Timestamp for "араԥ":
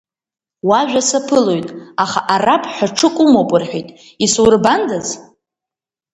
2.33-2.63